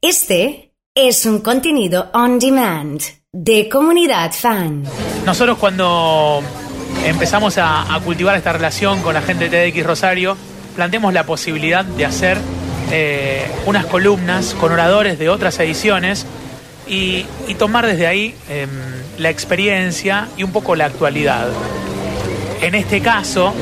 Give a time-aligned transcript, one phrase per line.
[0.00, 3.02] Este es un contenido on demand
[3.32, 4.84] de comunidad fan.
[5.26, 6.40] Nosotros cuando
[7.04, 10.36] empezamos a, cultivar esta relación con la gente de TDX Rosario,
[10.76, 12.38] planteamos la posibilidad de hacer
[12.92, 16.26] eh, unas columnas con oradores de otras ediciones
[16.86, 18.70] y, y tomar desde ahí em,
[19.18, 21.48] la experiencia y un poco la actualidad.
[22.62, 23.52] En este caso,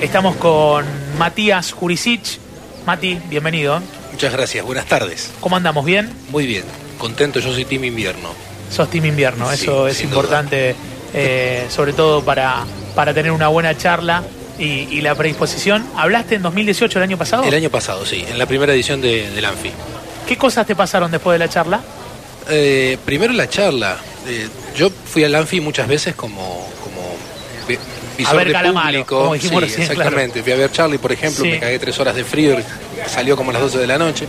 [0.00, 0.84] estamos con
[1.18, 2.38] Matías Jurisic.
[2.86, 3.82] Mati, bienvenido.
[4.12, 5.30] Muchas gracias, buenas tardes.
[5.40, 5.84] ¿Cómo andamos?
[5.84, 6.10] ¿Bien?
[6.30, 6.64] Muy bien,
[6.98, 8.30] contento, yo soy Team Invierno.
[8.70, 10.74] Sos Team Invierno, Sí, eso es importante,
[11.12, 14.22] eh, sobre todo para, para tener una buena charla
[14.58, 15.84] y, y la predisposición.
[15.96, 17.42] ¿Hablaste en 2018, el año pasado?
[17.44, 19.70] El año pasado, sí, en la primera edición de, del Anfi.
[20.26, 21.80] ¿Qué cosas te pasaron después de la charla?
[22.48, 23.96] Eh, primero la charla.
[24.26, 27.16] Eh, yo fui al Anfi muchas veces como, como
[28.22, 29.18] visor ver de Calamaro, público.
[29.20, 30.42] como dijimos Sí, recién, exactamente.
[30.42, 31.50] Fui a ver Charlie, por ejemplo, Sí.
[31.50, 32.56] me cagué tres horas de frío,
[33.06, 34.26] salió como a las 12 de la noche.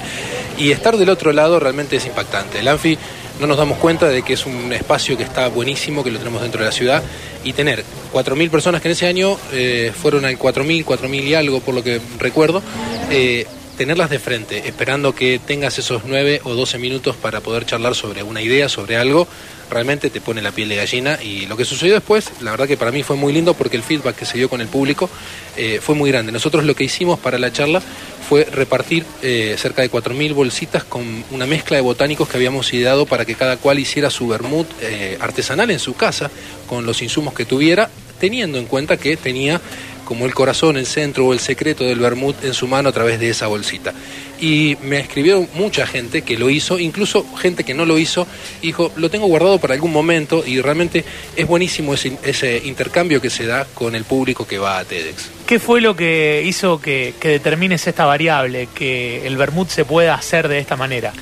[0.57, 2.59] Y estar del otro lado realmente es impactante.
[2.59, 2.97] El Anfi
[3.39, 6.41] no nos damos cuenta de que es un espacio que está buenísimo, que lo tenemos
[6.41, 7.02] dentro de la ciudad,
[7.44, 7.83] y tener
[8.14, 11.83] 4.000 personas que en ese año eh, fueron al 4.000, 4.000 y algo, por lo
[11.83, 12.61] que recuerdo,
[13.09, 17.95] eh, tenerlas de frente, esperando que tengas esos 9 o 12 minutos para poder charlar
[17.95, 19.27] sobre una idea, sobre algo,
[19.69, 21.19] realmente te pone la piel de gallina.
[21.21, 23.83] Y lo que sucedió después, la verdad que para mí fue muy lindo porque el
[23.83, 25.09] feedback que se dio con el público
[25.57, 26.31] eh, fue muy grande.
[26.31, 27.81] Nosotros lo que hicimos para la charla
[28.27, 33.05] fue repartir eh, cerca de 4.000 bolsitas con una mezcla de botánicos que habíamos ideado
[33.05, 36.31] para que cada cual hiciera su vermut eh, artesanal en su casa,
[36.67, 39.59] con los insumos que tuviera, teniendo en cuenta que tenía
[40.03, 43.19] como el corazón, el centro o el secreto del vermut en su mano a través
[43.19, 43.93] de esa bolsita.
[44.39, 48.27] Y me escribió mucha gente que lo hizo, incluso gente que no lo hizo,
[48.61, 53.29] dijo, lo tengo guardado para algún momento y realmente es buenísimo ese, ese intercambio que
[53.29, 55.29] se da con el público que va a TEDx.
[55.45, 60.15] ¿Qué fue lo que hizo que, que determines esta variable, que el vermut se pueda
[60.15, 61.13] hacer de esta manera?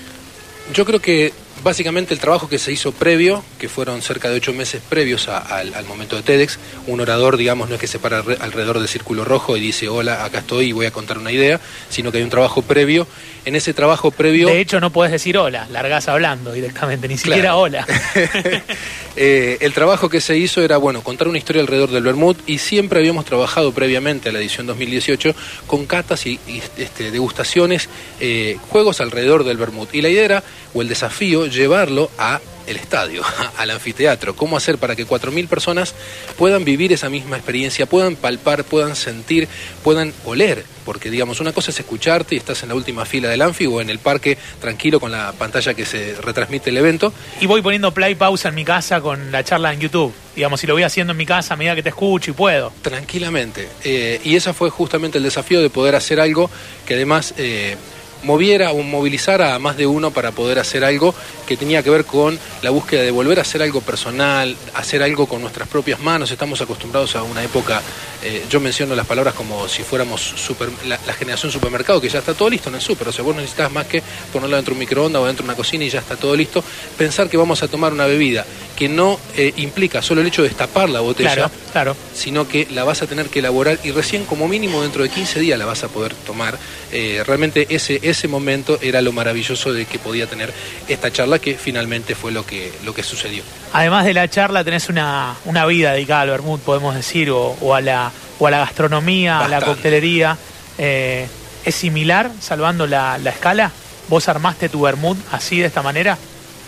[0.74, 1.34] Yo creo que
[1.64, 5.38] básicamente el trabajo que se hizo previo, que fueron cerca de ocho meses previos a-
[5.40, 8.80] al, al momento de TEDx, un orador, digamos, no es que se para alre- alrededor
[8.80, 12.12] del círculo rojo y dice, hola, acá estoy y voy a contar una idea, sino
[12.12, 13.08] que hay un trabajo previo.
[13.46, 14.48] En ese trabajo previo...
[14.48, 17.60] De hecho, no podés decir hola, largás hablando directamente, ni siquiera Claro.
[17.60, 17.88] hola.
[19.16, 22.60] Eh, el trabajo que se hizo era, bueno, contar una historia alrededor del vermut y
[22.60, 25.36] siempre habíamos trabajado previamente a la edición 2018
[25.68, 26.40] con catas y,
[26.78, 27.90] este, degustaciones,
[28.20, 29.94] eh, juegos alrededor del vermut.
[29.94, 33.24] Y la idea era, o el desafío, llevarlo a el estadio,
[33.58, 34.36] al anfiteatro.
[34.36, 35.96] ¿Cómo hacer para que 4.000 personas
[36.38, 39.48] puedan vivir esa misma experiencia, puedan palpar, puedan sentir,
[39.84, 40.66] puedan oler?
[40.86, 43.82] Porque, digamos, una cosa es escucharte y estás en la última fila del anfi o
[43.82, 47.14] en el parque tranquilo con la pantalla que se retransmite el evento.
[47.40, 50.14] Y voy poniendo play pausa en mi casa con la charla en YouTube.
[50.36, 52.74] Digamos, si lo voy haciendo en mi casa a medida que te escucho y puedo.
[52.82, 53.68] Tranquilamente.
[53.84, 56.50] Eh, y ese fue justamente el desafío de poder hacer algo
[56.86, 57.76] que además eh,
[58.24, 61.14] moviera o movilizara a más de uno para poder hacer algo
[61.48, 65.26] que tenía que ver con la búsqueda de volver a hacer algo personal, hacer algo
[65.26, 66.32] con nuestras propias manos.
[66.32, 67.82] Estamos acostumbrados a una época,
[68.24, 72.34] eh, yo menciono las palabras como si fuéramos super- la, generación supermercado, que ya está
[72.34, 73.08] todo listo en el super.
[73.08, 74.02] O sea, vos necesitas más que
[74.32, 76.64] ponerlo dentro de un microondas o dentro de una cocina y ya está todo listo.
[76.98, 78.46] Pensar que vamos a tomar una bebida
[78.82, 81.98] que no eh, implica solo el hecho de destapar la botella Claro, claro.
[82.16, 85.40] sino que la vas a tener que elaborar y recién como mínimo dentro de 15
[85.40, 86.58] días la vas a poder tomar.
[86.92, 90.52] Eh, realmente ese, ese momento era lo maravilloso de que podía tener
[90.88, 93.44] esta charla que finalmente fue lo que, lo que sucedió.
[93.72, 97.76] Además de la charla, tenés una, una vida dedicada al vermut, podemos decir, o, o
[97.76, 100.36] a, la, o a la gastronomía, a la coctelería.
[100.80, 101.28] Eh,
[101.64, 103.72] ¿Es similar, salvando la, la escala?
[104.10, 106.18] ¿Vos armaste tu vermut así, de esta manera?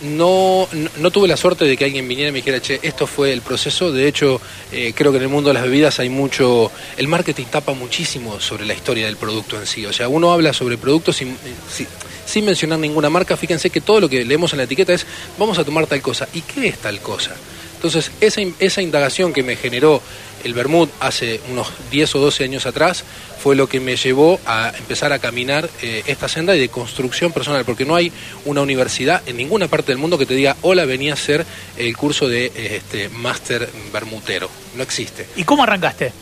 [0.04, 0.68] No,
[1.00, 3.42] no, tuve la suerte de que alguien viniera y me dijera, che, esto fue el
[3.42, 3.92] proceso.
[3.92, 4.42] De hecho,
[4.72, 6.72] eh, creo que en el mundo de las bebidas hay mucho.
[6.98, 9.86] El marketing tapa muchísimo sobre la historia del producto en sí.
[9.86, 11.86] O sea, uno habla sobre productos sin, eh,
[12.26, 13.38] sin, mencionar ninguna marca.
[13.38, 15.06] Fíjense que todo lo que leemos en la etiqueta es,
[15.38, 16.28] vamos a tomar tal cosa.
[16.34, 17.34] ¿Y qué es tal cosa?
[17.76, 20.02] Entonces, esa, esa indagación que me generó
[20.44, 23.04] el Bermud hace unos 10 o 12 años atrás
[23.44, 27.66] fue lo que me llevó a empezar a caminar eh, esta senda de construcción personal,
[27.66, 28.12] porque no hay
[28.46, 31.46] una universidad en ninguna parte del mundo que te diga, hola, venía a hacer
[31.78, 34.50] el curso de eh, este, máster bermutero.
[34.76, 35.28] No existe.
[35.36, 36.14] ¿Y cómo arrancaste?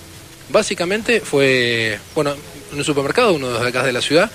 [0.50, 2.34] Básicamente fue, bueno,
[2.72, 4.32] en un supermercado, uno de acá de la ciudad,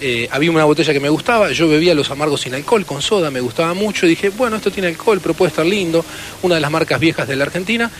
[0.00, 3.30] eh, había una botella que me gustaba, yo bebía los amargos sin alcohol, con soda,
[3.30, 6.04] me gustaba mucho, y dije, bueno, esto tiene alcohol, pero puede estar lindo,
[6.42, 7.90] una de las marcas viejas de la Argentina.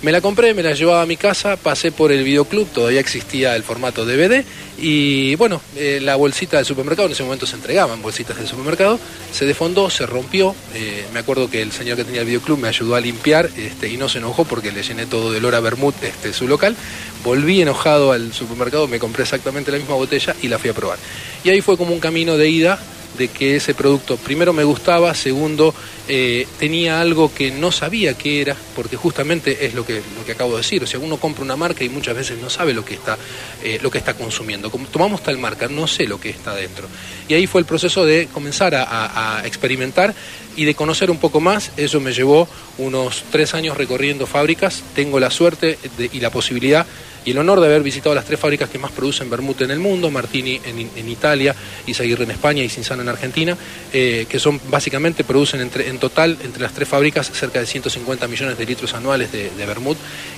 [0.00, 3.56] Me la compré, me la llevaba a mi casa, pasé por el videoclub, todavía existía
[3.56, 4.44] el formato DVD,
[4.78, 9.00] y bueno, eh, la bolsita del supermercado, en ese momento se entregaban bolsitas del supermercado,
[9.32, 12.68] se defondó, se rompió, eh, me acuerdo que el señor que tenía el videoclub me
[12.68, 15.60] ayudó a limpiar este, y no se enojó porque le llené todo de olor a
[15.60, 16.76] vermut este, su local,
[17.24, 20.98] volví enojado al supermercado, me compré exactamente la misma botella y la fui a probar.
[21.42, 22.78] Y ahí fue como un camino de ida
[23.18, 25.74] de que ese producto primero me gustaba, segundo
[26.08, 30.32] eh, tenía algo que no sabía qué era, porque justamente es lo que, lo que
[30.32, 32.84] acabo de decir, o sea, uno compra una marca y muchas veces no sabe lo
[32.84, 33.18] que está,
[33.62, 34.70] eh, lo que está consumiendo.
[34.70, 36.88] Como tomamos tal marca, no sé lo que está dentro.
[37.28, 40.14] Y ahí fue el proceso de comenzar a, experimentar
[40.56, 41.72] y de conocer un poco más.
[41.76, 42.48] Eso me llevó
[42.78, 44.82] unos tres años recorriendo fábricas.
[44.94, 45.78] Tengo la suerte
[46.12, 46.86] y la posibilidad
[47.28, 49.80] y el honor de haber visitado las tres fábricas que más producen vermut en el
[49.80, 51.54] mundo, Martini en, Italia,
[51.86, 53.54] Isaguirre en España y Cinzano en Argentina,
[53.92, 58.26] eh, que son básicamente producen entre, en total entre las tres fábricas cerca de 150
[58.28, 59.68] millones de litros anuales de, de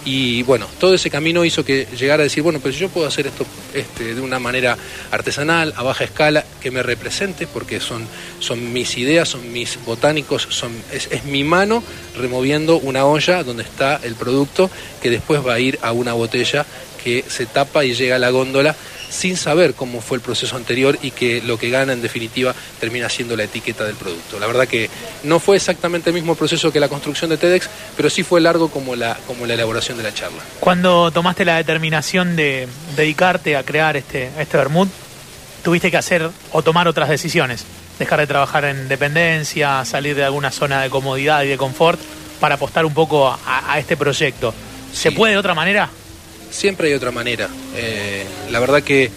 [0.04, 3.28] y bueno, todo ese camino hizo que llegara a decir, bueno, pues yo puedo hacer
[3.28, 4.76] esto este, de una manera
[5.12, 8.04] artesanal, a baja escala, que me represente, porque son,
[8.40, 11.84] son mis ideas, son mis botánicos, son, es mi mano
[12.18, 14.70] removiendo una olla donde está el producto
[15.00, 16.66] que después va a ir a una botella
[17.02, 18.74] que se tapa y llega a la góndola
[19.10, 23.08] sin saber cómo fue el proceso anterior y que lo que gana en definitiva termina
[23.08, 24.38] siendo la etiqueta del producto.
[24.38, 24.88] La verdad que
[25.24, 28.70] no fue exactamente el mismo proceso que la construcción de TEDx, pero sí fue largo
[28.70, 30.42] como la, como la elaboración de la charla.
[30.60, 34.88] Cuando tomaste la determinación de dedicarte a crear este, este vermut,
[35.62, 37.64] tuviste que hacer o tomar otras decisiones,
[37.98, 42.00] dejar de trabajar en dependencia, salir de alguna zona de comodidad y de confort
[42.40, 44.54] para apostar un poco a, este proyecto.
[44.92, 45.90] ¿Se puede de otra manera?
[46.50, 47.48] Siempre hay otra manera.
[47.76, 49.10] Eh, la verdad que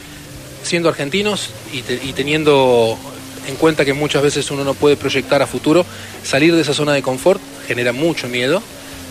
[0.63, 1.81] siendo argentinos y,
[2.13, 2.97] teniendo
[3.47, 5.85] en cuenta que muchas veces uno no puede proyectar a futuro,
[6.23, 8.61] salir de esa zona de confort genera mucho miedo.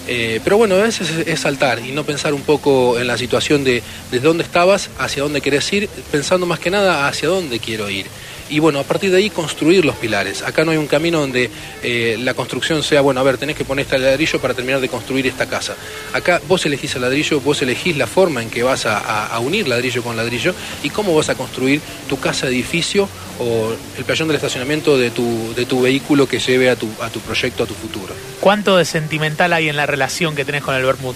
[0.08, 3.62] Eh, pero bueno, a veces es, saltar y no pensar un poco en la situación
[3.62, 7.88] de desde dónde estabas, hacia dónde querés ir, pensando más que nada hacia dónde quiero
[7.88, 8.06] ir
[8.52, 10.42] y bueno, a partir de ahí construir los pilares.
[10.42, 11.50] Acá no hay un camino donde
[11.82, 14.90] eh, la construcción sea, bueno, a ver, tenés que poner este ladrillo para terminar de
[14.90, 15.74] construir esta casa.
[16.12, 20.02] Acá vos elegís el ladrillo, vos elegís la forma en que vas a, unir ladrillo
[20.02, 23.08] con ladrillo y cómo vas a construir tu casa edificio
[23.38, 27.08] o el playón del estacionamiento de tu, de tu vehículo que lleve a tu, a
[27.08, 28.14] tu proyecto, a tu futuro.
[28.40, 31.14] ¿Cuánto de sentimental hay en la relación que tenés con el Bermud?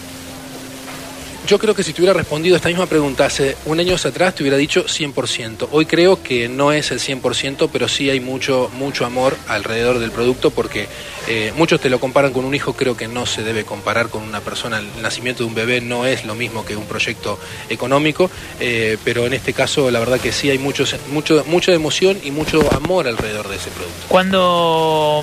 [1.46, 4.43] Yo creo que si te hubiera respondido esta misma pregunta hace un año atrás, te
[4.43, 5.69] hubiera dicho 100%.
[5.70, 10.10] Hoy creo que no es el 100%, pero sí hay mucho, mucho amor alrededor del
[10.10, 10.88] producto porque
[11.28, 14.22] eh, muchos te lo comparan con un hijo, creo que no se debe comparar con
[14.22, 14.78] una persona.
[14.78, 17.38] El nacimiento de un bebé no es lo mismo que un proyecto
[17.69, 18.28] económico,
[18.58, 22.32] eh, pero en este caso la verdad que sí hay mucho, mucho, mucha emoción y
[22.32, 24.06] mucho amor alrededor de ese producto.
[24.08, 25.22] Cuando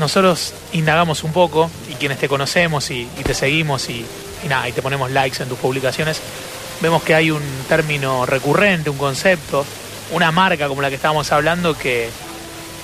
[0.00, 4.04] nosotros indagamos un poco y quienes te conocemos y te seguimos y
[4.44, 6.20] y nada, y te ponemos likes en tus publicaciones,
[6.80, 9.64] vemos que hay un término recurrente, un concepto,
[10.12, 12.08] una marca como la que estábamos hablando que,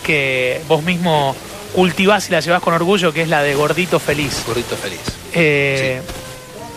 [0.04, 1.34] que vos mismo
[1.74, 4.44] cultivás y la llevas con orgullo, que es la de Gordito Feliz.
[4.46, 5.00] Gordito Feliz.
[5.34, 6.00] Eh,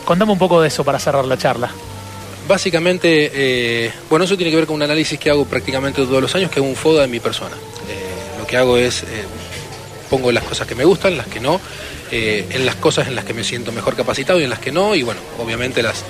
[0.05, 1.69] Contame un poco de eso para cerrar la charla.
[2.47, 6.33] Básicamente, eh, bueno, eso tiene que ver con un análisis que hago prácticamente todos los
[6.33, 7.55] años, que es un FODA de mi persona.
[7.87, 9.03] Eh, lo que hago es,
[10.09, 11.59] pongo las cosas que me gustan, las que no,
[12.11, 14.71] eh, en las cosas en las que me siento mejor capacitado y en las que
[14.71, 16.05] no, y bueno, obviamente las,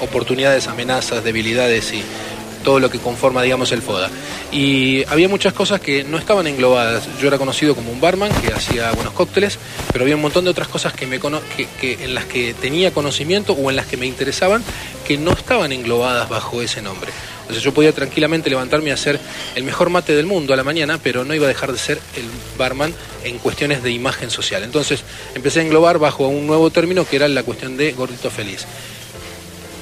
[0.00, 2.02] oportunidades, amenazas, debilidades y
[2.62, 4.10] todo lo que conforma, digamos, el FODA.
[4.50, 7.08] Y había muchas cosas que no estaban englobadas.
[7.20, 9.58] Yo era conocido como un barman que hacía buenos cócteles,
[9.92, 11.20] pero había un montón de otras cosas que me
[11.80, 14.64] que, en las que tenía conocimiento o en las que me interesaban
[15.06, 17.12] que no estaban englobadas bajo ese nombre.
[17.42, 19.20] Entonces yo podía tranquilamente levantarme y hacer
[19.54, 22.00] el mejor mate del mundo a la mañana, pero no iba a dejar de ser
[22.16, 22.24] el
[22.58, 22.92] barman
[23.22, 24.64] en cuestiones de imagen social.
[24.64, 25.04] Entonces
[25.34, 28.66] empecé a englobar bajo un nuevo término que era la cuestión de gordito feliz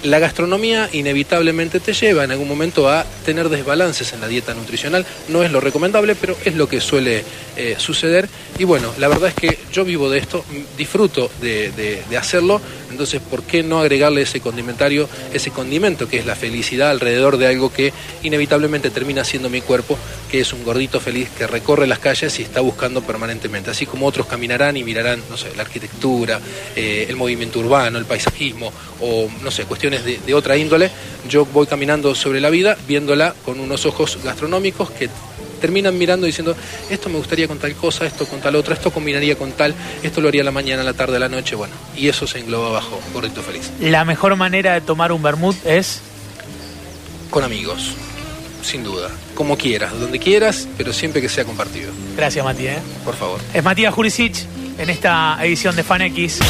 [0.05, 5.05] la gastronomía inevitablemente te lleva en algún momento a tener desbalances en la dieta nutricional.
[5.29, 7.25] No es lo recomendable, pero es lo que suele
[7.57, 8.29] eh, suceder.
[8.59, 10.45] Y bueno, la verdad es que yo vivo de esto,
[10.77, 16.37] disfruto de, hacerlo, entonces ¿por qué no agregarle ese condimentario, ese condimento que es la
[16.37, 17.93] felicidad alrededor de algo que
[18.23, 19.99] inevitablemente termina siendo mi cuerpo,
[20.31, 24.07] que es un gordito feliz que recorre las calles y está buscando permanentemente, así como
[24.07, 26.41] otros caminarán y mirarán, no sé, la arquitectura,
[26.77, 30.91] eh, el movimiento urbano, el paisajismo o, no sé, cuestiones de, otra índole,
[31.29, 35.09] yo voy caminando sobre la vida viéndola con unos ojos gastronómicos que
[35.61, 36.57] terminan mirando diciendo,
[36.91, 40.21] esto me gustaría con tal cosa, esto con tal otra, esto combinaría con tal, esto
[40.21, 43.43] lo haría la mañana, la tarde, la noche, bueno, y eso se engloba bajo Gordito
[43.43, 43.71] Feliz.
[43.81, 46.01] La mejor manera de tomar un vermut es...
[47.31, 47.95] Con amigos,
[48.63, 51.93] sin duda, como quieras, donde quieras, pero siempre que sea compartido.
[52.17, 52.79] Gracias, Matías.
[52.79, 52.83] ¿eh?
[53.05, 53.41] Por favor.
[53.53, 54.37] Es Matías Jurisic
[54.79, 56.41] en esta edición de FanX.